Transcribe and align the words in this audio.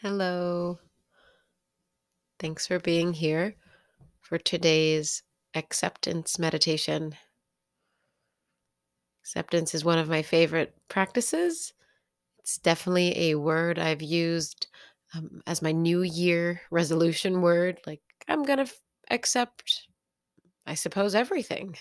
Hello. 0.00 0.78
Thanks 2.38 2.68
for 2.68 2.78
being 2.78 3.12
here 3.12 3.56
for 4.20 4.38
today's 4.38 5.24
acceptance 5.56 6.38
meditation. 6.38 7.16
Acceptance 9.24 9.74
is 9.74 9.84
one 9.84 9.98
of 9.98 10.08
my 10.08 10.22
favorite 10.22 10.72
practices. 10.86 11.72
It's 12.38 12.58
definitely 12.58 13.30
a 13.30 13.34
word 13.34 13.80
I've 13.80 14.00
used 14.00 14.68
um, 15.16 15.42
as 15.48 15.62
my 15.62 15.72
new 15.72 16.02
year 16.02 16.60
resolution 16.70 17.42
word. 17.42 17.80
Like, 17.84 18.02
I'm 18.28 18.44
going 18.44 18.58
to 18.58 18.70
f- 18.70 18.80
accept, 19.10 19.88
I 20.64 20.74
suppose, 20.74 21.16
everything. 21.16 21.74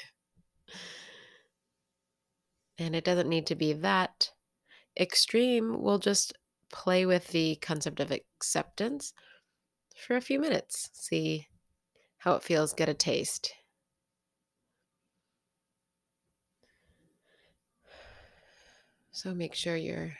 And 2.79 2.95
it 2.95 3.03
doesn't 3.03 3.29
need 3.29 3.45
to 3.45 3.55
be 3.55 3.73
that 3.73 4.31
extreme. 4.99 5.83
We'll 5.83 5.99
just 5.99 6.33
play 6.71 7.05
with 7.05 7.27
the 7.29 7.55
concept 7.57 7.99
of 7.99 8.11
acceptance 8.11 9.13
for 9.95 10.15
a 10.15 10.21
few 10.21 10.39
minutes, 10.39 10.89
see 10.93 11.47
how 12.19 12.33
it 12.35 12.43
feels, 12.43 12.73
get 12.73 12.89
a 12.89 12.93
taste. 12.93 13.53
So 19.11 19.33
make 19.33 19.55
sure 19.55 19.75
you're 19.75 20.13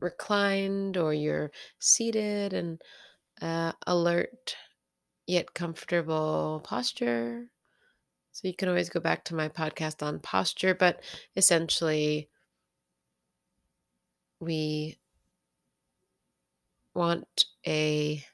reclined 0.00 0.96
or 0.96 1.14
you're 1.14 1.52
seated 1.78 2.52
and 2.52 2.82
uh, 3.40 3.72
alert 3.86 4.56
yet 5.26 5.54
comfortable 5.54 6.60
posture. 6.64 7.46
So 8.32 8.48
you 8.48 8.54
can 8.54 8.68
always 8.68 8.88
go 8.88 8.98
back 8.98 9.24
to 9.26 9.34
my 9.34 9.48
podcast 9.48 10.02
on 10.02 10.18
posture, 10.18 10.74
but 10.74 11.02
essentially, 11.36 12.28
we 14.40 14.98
want 16.94 17.44
a 17.66 18.24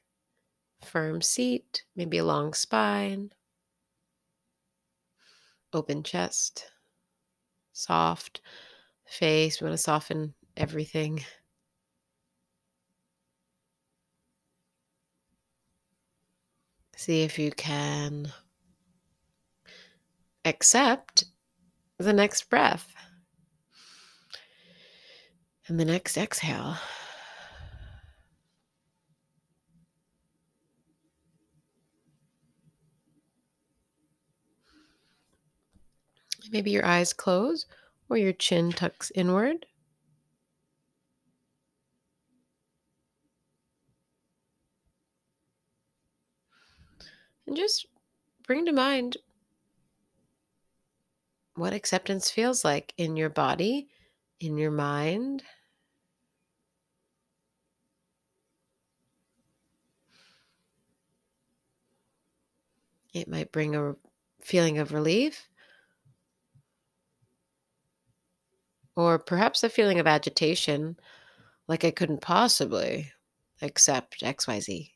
firm 0.85 1.23
seat, 1.23 1.85
maybe 1.97 2.19
a 2.19 2.25
long 2.25 2.55
spine, 2.55 3.33
open 5.73 6.03
chest, 6.03 6.71
soft 7.73 8.41
face. 9.07 9.61
We 9.61 9.67
want 9.67 9.77
to 9.77 9.83
soften 9.83 10.35
everything. 10.57 11.25
See 16.97 17.23
if 17.23 17.39
you 17.39 17.53
can 17.53 18.33
accept 20.45 21.25
the 21.99 22.13
next 22.13 22.51
breath 22.51 22.93
and 25.69 25.79
the 25.79 25.85
next 25.85 26.17
exhale. 26.17 26.77
Maybe 36.51 36.71
your 36.71 36.85
eyes 36.85 37.13
close 37.13 37.67
or 38.09 38.17
your 38.17 38.33
chin 38.33 38.73
tucks 38.73 39.13
inward. 39.15 39.67
And 47.47 47.57
just 47.57 47.87
bring 48.47 48.67
to 48.67 48.73
mind 48.73 49.17
what 51.55 51.73
acceptance 51.73 52.31
feels 52.31 52.65
like 52.65 52.95
in 52.97 53.17
your 53.17 53.31
body, 53.31 53.89
in 54.41 54.57
your 54.59 54.71
mind. 54.71 55.43
It 63.13 63.29
might 63.29 63.51
bring 63.51 63.75
a 63.75 63.97
feeling 64.41 64.79
of 64.79 64.93
relief 64.93 65.49
or 68.99 69.19
perhaps 69.19 69.65
a 69.65 69.71
feeling 69.71 69.99
of 69.99 70.07
agitation, 70.07 70.99
like 71.69 71.85
I 71.85 71.93
couldn't 71.93 72.23
possibly 72.23 73.13
accept 73.63 74.23
XYZ. 74.23 74.95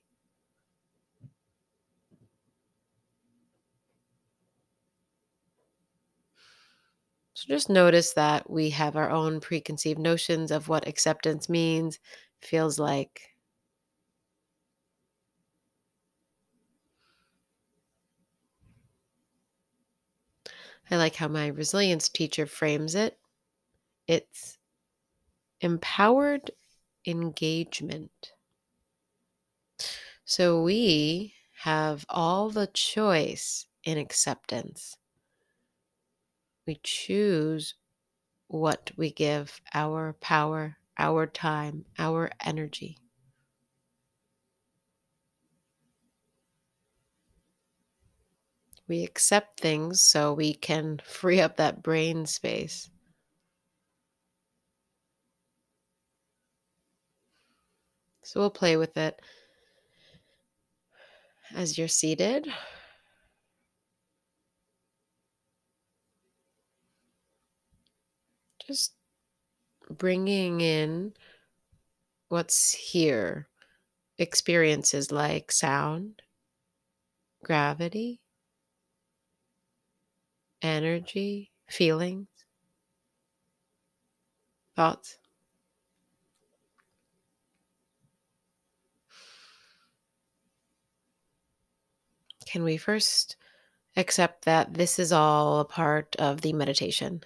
So 7.35 7.45
just 7.47 7.69
notice 7.69 8.15
that 8.15 8.49
we 8.49 8.71
have 8.71 8.97
our 8.97 9.11
own 9.11 9.41
preconceived 9.41 9.99
notions 9.99 10.51
of 10.51 10.69
what 10.69 10.89
acceptance 10.89 11.47
means, 11.47 11.99
feels 12.41 12.79
like. 12.79 13.35
I 20.89 20.97
like 20.97 21.17
how 21.17 21.27
my 21.27 21.49
resilience 21.49 22.09
teacher 22.09 22.47
frames 22.47 22.95
it. 22.95 23.19
It's 24.13 24.59
empowered 25.63 26.51
engagement. 27.07 28.33
So 30.27 30.63
we 30.63 31.33
have 31.61 32.05
all 32.11 32.51
the 32.51 32.67
choice 32.67 33.65
in 33.85 33.97
acceptance. 33.97 34.99
We 36.67 36.79
choose 36.83 37.75
what 38.49 38.91
we 38.99 39.11
give 39.11 39.63
our 39.73 40.13
power, 40.21 40.77
our 40.99 41.27
time, 41.27 41.87
our 41.99 42.33
energy. 42.45 42.99
We 48.87 49.05
accept 49.05 49.61
things 49.61 50.03
so 50.03 50.35
we 50.35 50.53
can 50.53 51.01
free 51.05 51.41
up 51.41 51.57
that 51.57 51.83
brain 51.83 52.27
space. 52.27 52.91
So 58.33 58.41
we'll 58.41 58.49
play 58.49 58.79
with 58.79 58.97
it 58.97 59.21
as 61.55 61.77
you're 61.77 61.87
seated. 61.87 62.51
Just 68.67 68.95
bringing 69.91 70.63
in 70.63 71.13
what's 72.31 72.73
here 72.73 73.49
experiences 74.17 75.13
like 75.13 75.53
sound, 75.53 76.23
gravity, 77.45 78.23
energy, 80.63 81.53
feelings, 81.69 82.29
thoughts. 84.75 85.19
Can 92.53 92.65
we 92.65 92.77
first 92.77 93.37
accept 93.97 94.45
that 94.45 94.75
this 94.75 94.99
is 94.99 95.11
all 95.11 95.61
a 95.61 95.65
part 95.65 96.15
of 96.17 96.43
the 96.43 96.53
meditation? 96.53 97.23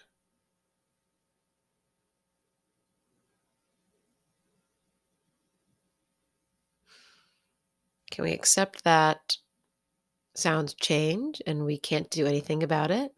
Can 8.13 8.23
we 8.23 8.31
accept 8.31 8.85
that 8.85 9.39
sounds 10.37 10.75
change 10.75 11.43
and 11.45 11.65
we 11.65 11.77
can't 11.77 12.09
do 12.09 12.25
anything 12.25 12.63
about 12.63 12.93
it? 12.93 13.13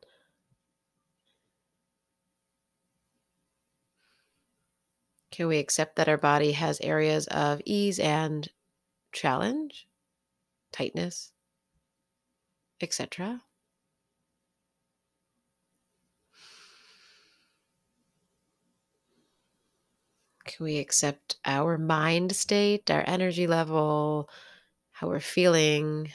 Can 5.30 5.47
we 5.47 5.58
accept 5.58 5.97
that 5.97 6.08
our 6.08 6.16
body 6.16 6.52
has 6.52 6.80
areas 6.80 7.27
of 7.27 7.60
ease 7.66 7.98
and 7.98 8.48
challenge, 9.12 9.86
tightness, 10.72 11.33
etc.? 12.83 13.42
Can 20.45 20.65
we 20.65 20.78
accept 20.78 21.36
our 21.45 21.77
mind 21.77 22.34
state, 22.34 22.91
our 22.91 23.04
energy 23.07 23.47
level, 23.47 24.30
how 24.92 25.09
we're 25.09 25.21
feeling 25.21 26.10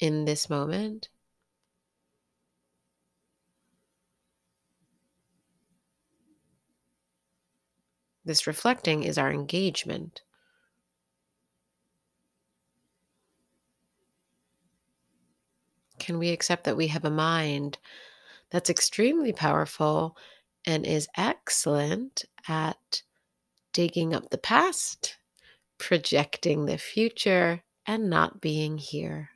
in 0.00 0.24
this 0.24 0.48
moment? 0.48 1.08
This 8.24 8.46
reflecting 8.46 9.04
is 9.04 9.18
our 9.18 9.30
engagement. 9.30 10.22
Can 16.06 16.18
we 16.18 16.30
accept 16.30 16.64
that 16.64 16.76
we 16.76 16.86
have 16.86 17.04
a 17.04 17.10
mind 17.10 17.78
that's 18.50 18.70
extremely 18.70 19.32
powerful 19.32 20.16
and 20.64 20.86
is 20.86 21.08
excellent 21.16 22.24
at 22.46 23.02
digging 23.72 24.14
up 24.14 24.30
the 24.30 24.38
past 24.38 25.18
projecting 25.78 26.66
the 26.66 26.78
future 26.78 27.62
and 27.86 28.08
not 28.08 28.40
being 28.40 28.78
here. 28.78 29.30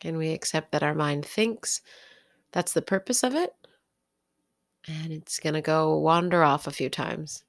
Can 0.00 0.16
we 0.16 0.32
accept 0.32 0.72
that 0.72 0.82
our 0.82 0.94
mind 0.94 1.24
thinks 1.24 1.80
that's 2.52 2.72
the 2.72 2.82
purpose 2.82 3.22
of 3.22 3.34
it? 3.34 3.54
And 4.86 5.12
it's 5.12 5.40
going 5.40 5.54
to 5.54 5.62
go 5.62 5.98
wander 5.98 6.44
off 6.44 6.66
a 6.66 6.70
few 6.70 6.90
times. 6.90 7.42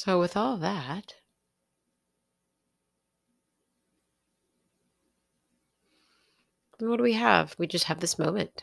So, 0.00 0.20
with 0.20 0.36
all 0.36 0.56
that, 0.58 1.14
what 6.78 6.98
do 6.98 7.02
we 7.02 7.14
have? 7.14 7.56
We 7.58 7.66
just 7.66 7.86
have 7.86 7.98
this 7.98 8.16
moment. 8.16 8.62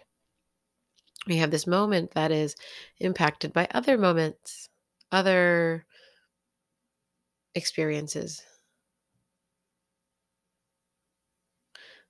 We 1.27 1.35
have 1.35 1.51
this 1.51 1.67
moment 1.67 2.11
that 2.11 2.31
is 2.31 2.55
impacted 2.99 3.51
by 3.51 3.67
other 3.71 3.97
moments, 3.97 4.69
other 5.11 5.85
experiences. 7.53 8.41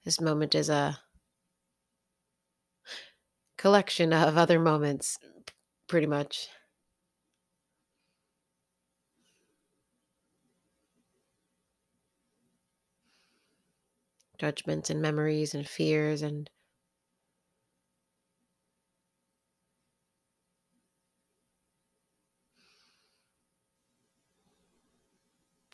This 0.04 0.22
moment 0.22 0.54
is 0.54 0.70
a 0.70 1.00
collection 3.58 4.14
of 4.14 4.38
other 4.38 4.60
moments, 4.60 5.18
pretty 5.88 6.06
much. 6.06 6.48
Judgments 14.38 14.90
and 14.90 15.02
memories 15.02 15.54
and 15.56 15.68
fears 15.68 16.22
and 16.22 16.50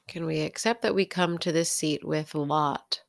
Can 0.07 0.27
we 0.27 0.41
accept 0.41 0.83
that 0.83 0.93
we 0.93 1.07
come 1.07 1.39
to 1.39 1.51
this 1.51 1.71
seat 1.71 2.03
with 2.03 2.35
lot? 2.35 3.01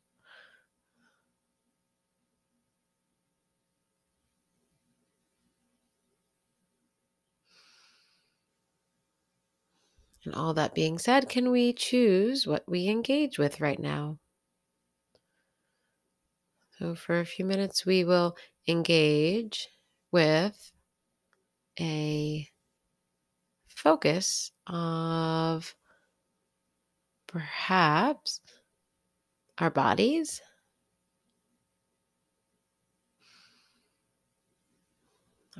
And 10.24 10.34
all 10.34 10.52
that 10.54 10.74
being 10.74 10.98
said, 10.98 11.28
can 11.28 11.52
we 11.52 11.72
choose 11.72 12.44
what 12.44 12.68
we 12.68 12.88
engage 12.88 13.38
with 13.38 13.60
right 13.60 13.78
now? 13.78 14.18
So, 16.82 16.96
for 16.96 17.20
a 17.20 17.24
few 17.24 17.44
minutes, 17.44 17.86
we 17.86 18.02
will 18.02 18.36
engage 18.66 19.68
with 20.10 20.72
a 21.78 22.48
focus 23.68 24.50
of 24.66 25.76
perhaps 27.28 28.40
our 29.58 29.70
bodies. 29.70 30.42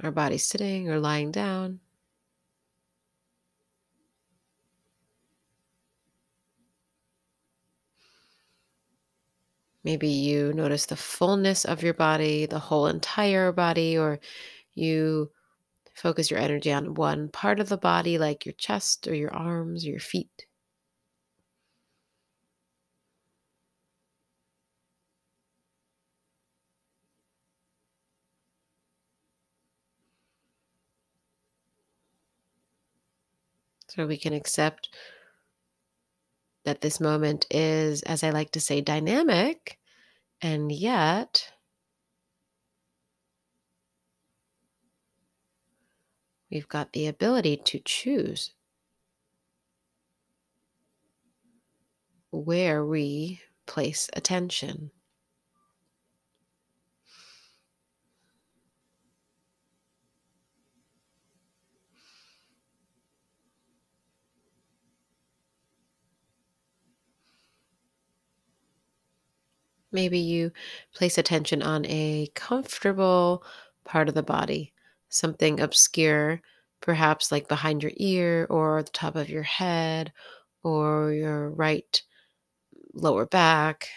Our 0.03 0.11
bodies 0.11 0.43
sitting 0.43 0.91
or 0.91 0.99
lying 0.99 1.31
down. 1.31 1.79
Maybe 9.85 10.09
you 10.09 10.53
notice 10.53 10.87
the 10.87 10.97
fullness 10.97 11.65
of 11.65 11.83
your 11.83 11.95
body, 11.95 12.47
the 12.47 12.59
whole 12.59 12.87
entire 12.89 13.53
body, 13.53 13.97
or 13.97 14.19
you 14.75 15.31
focus 15.95 16.31
your 16.31 16.41
energy 16.41 16.73
on 16.73 16.95
one 16.95 17.29
part 17.31 17.61
of 17.61 17.69
the 17.71 17.79
body, 17.79 18.19
like 18.19 18.47
your 18.47 18.55
chest 18.55 19.09
or 19.09 19.15
your 19.15 19.35
arms 19.35 19.87
or 19.87 19.91
your 19.91 20.01
feet. 20.01 20.47
So 33.89 34.07
we 34.07 34.17
can 34.17 34.33
accept 34.33 34.89
that 36.65 36.81
this 36.81 37.01
moment 37.01 37.47
is, 37.51 38.03
as 38.03 38.23
I 38.23 38.31
like 38.31 38.53
to 38.53 38.61
say, 38.61 38.81
dynamic, 38.81 39.79
and 40.41 40.71
yet 40.73 41.53
we've 46.51 46.69
got 46.69 46.93
the 46.93 47.07
ability 47.07 47.57
to 47.57 47.81
choose 47.85 48.53
where 52.31 52.85
we 52.85 53.41
place 53.67 54.09
attention. 54.15 54.91
Maybe 69.93 70.19
you 70.19 70.53
place 70.95 71.19
attention 71.19 71.63
on 71.63 71.87
a 71.87 72.29
comfortable 72.35 73.45
part 73.85 74.09
of 74.09 74.15
the 74.15 74.23
body, 74.23 74.73
something 75.09 75.61
obscure, 75.61 76.41
perhaps 76.81 77.31
like 77.33 77.49
behind 77.49 77.83
your 77.83 77.93
ear 77.97 78.47
or 78.51 78.83
the 78.83 78.91
top 78.91 79.17
of 79.17 79.29
your 79.31 79.43
head 79.45 80.13
or 80.63 81.13
your 81.13 81.51
right 81.51 82.03
lower 82.95 83.27
back. 83.27 83.89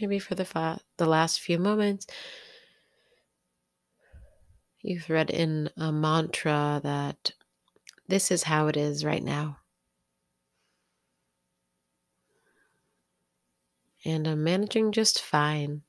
Maybe 0.00 0.18
for 0.18 0.34
the 0.34 0.44
fa- 0.46 0.80
the 0.96 1.06
last 1.06 1.40
few 1.40 1.58
moments, 1.58 2.06
you've 4.80 5.08
read 5.08 5.30
in 5.30 5.70
a 5.76 5.92
mantra 5.92 6.80
that 6.82 7.32
this 8.08 8.30
is 8.30 8.44
how 8.44 8.68
it 8.68 8.76
is 8.76 9.04
right 9.04 9.22
now. 9.22 9.58
And 14.04 14.26
I'm 14.26 14.42
managing 14.42 14.90
just 14.90 15.20
fine. 15.20 15.82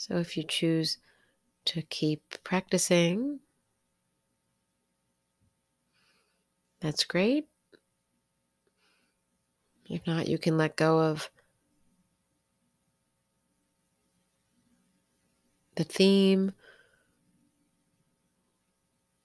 So 0.00 0.16
if 0.16 0.34
you 0.34 0.44
choose 0.44 0.96
to 1.66 1.82
keep 1.82 2.42
practicing, 2.42 3.40
that's 6.80 7.04
great. 7.04 7.48
If 9.90 10.06
not, 10.06 10.26
you 10.26 10.38
can 10.38 10.56
let 10.56 10.76
go 10.76 11.00
of 11.00 11.28
the 15.74 15.84
theme. 15.84 16.52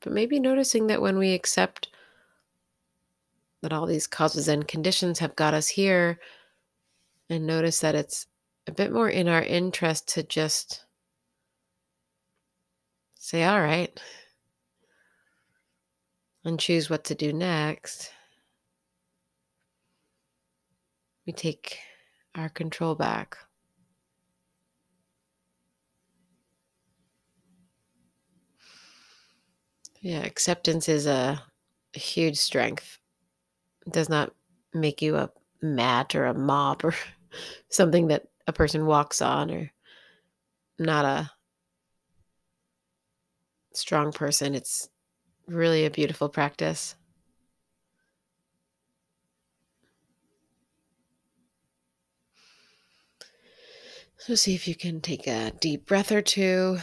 But 0.01 0.11
maybe 0.11 0.41
noticing 0.41 0.87
that 0.87 1.01
when 1.01 1.17
we 1.17 1.31
accept 1.31 1.87
that 3.61 3.71
all 3.71 3.85
these 3.85 4.07
causes 4.07 4.49
and 4.49 4.67
conditions 4.67 5.19
have 5.19 5.37
got 5.37 5.53
us 5.53 5.69
here, 5.69 6.19
and 7.29 7.47
notice 7.47 7.79
that 7.79 7.95
it's 7.95 8.27
a 8.67 8.71
bit 8.71 8.91
more 8.91 9.09
in 9.09 9.27
our 9.27 9.43
interest 9.43 10.07
to 10.09 10.23
just 10.23 10.85
say, 13.15 13.43
all 13.43 13.61
right, 13.61 13.99
and 16.43 16.59
choose 16.59 16.89
what 16.89 17.03
to 17.05 17.15
do 17.15 17.33
next. 17.33 18.11
We 21.25 21.33
take 21.33 21.79
our 22.35 22.49
control 22.49 22.95
back. 22.95 23.37
Yeah, 30.01 30.19
acceptance 30.23 30.87
is 30.87 31.07
a, 31.07 31.41
huge 31.93 32.35
strength. 32.35 32.99
It 33.87 33.93
does 33.93 34.09
not 34.09 34.33
make 34.73 35.01
you 35.01 35.15
a 35.15 35.31
mat 35.61 36.13
or 36.13 36.25
a 36.25 36.33
mop 36.33 36.83
or 36.83 36.93
something 37.69 38.07
that 38.07 38.27
a 38.47 38.53
person 38.53 38.85
walks 38.85 39.21
on 39.21 39.51
or 39.51 39.71
not 40.77 41.05
a 41.05 41.31
strong 43.73 44.11
person. 44.11 44.55
It's 44.55 44.89
really 45.47 45.85
a 45.85 45.91
beautiful 45.91 46.29
practice. 46.29 46.95
So, 54.17 54.33
see 54.33 54.55
if 54.55 54.67
you 54.67 54.75
can 54.75 55.01
take 55.01 55.27
a 55.27 55.51
deep 55.59 55.85
breath 55.85 56.11
or 56.11 56.21
two. 56.21 56.79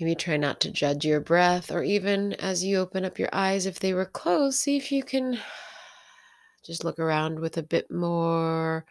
Maybe 0.00 0.14
try 0.14 0.36
not 0.36 0.60
to 0.60 0.70
judge 0.70 1.04
your 1.04 1.20
breath, 1.20 1.70
or 1.70 1.82
even 1.82 2.34
as 2.34 2.64
you 2.64 2.78
open 2.78 3.04
up 3.04 3.18
your 3.18 3.30
eyes, 3.32 3.66
if 3.66 3.80
they 3.80 3.92
were 3.92 4.06
closed, 4.06 4.58
see 4.58 4.76
if 4.76 4.92
you 4.92 5.02
can 5.02 5.38
just 6.66 6.84
look 6.84 6.98
around 6.98 7.40
with 7.40 7.56
a 7.56 7.62
bit 7.62 7.90
more 7.90 8.84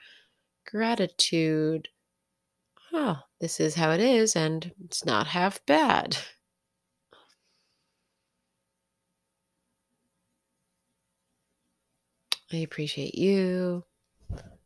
gratitude. 0.65 1.89
Oh, 2.93 3.19
this 3.39 3.59
is 3.59 3.75
how 3.75 3.91
it 3.91 3.99
is, 3.99 4.35
and 4.35 4.71
it's 4.83 5.05
not 5.05 5.27
half 5.27 5.65
bad. 5.65 6.17
I 12.53 12.57
appreciate 12.57 13.15
you. 13.15 13.83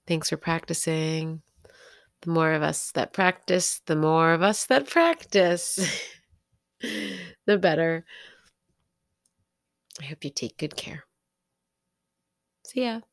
Thanks 0.06 0.30
for 0.30 0.38
practicing. 0.38 1.42
The 2.22 2.30
more 2.30 2.52
of 2.52 2.62
us 2.62 2.92
that 2.92 3.14
practice, 3.14 3.82
the 3.86 3.96
more 3.96 4.34
of 4.34 4.42
us 4.42 4.66
that 4.66 4.88
practice, 4.88 5.80
the 6.82 7.58
better. 7.58 8.06
I 10.02 10.06
hope 10.06 10.24
you 10.24 10.30
take 10.30 10.58
good 10.58 10.76
care. 10.76 11.06
See 12.70 12.82
ya. 12.84 13.09